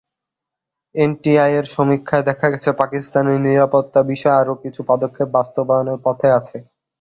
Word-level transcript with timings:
এনটিআইয়ের 0.95 1.65
সমীক্ষায় 1.67 2.25
দেখা 2.29 2.47
গেছে, 2.53 2.69
পাকিস্তানের 2.81 3.37
নিরাপত্তা 3.41 3.99
বিষয়ে 4.11 4.39
আরও 4.41 4.53
কিছু 4.63 4.81
পদক্ষেপ 4.87 5.27
বাস্তবায়নের 5.37 5.99
পথে 6.05 6.27
আছে। 6.39 6.57